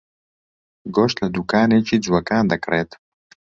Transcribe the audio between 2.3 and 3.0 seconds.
دەکڕێت.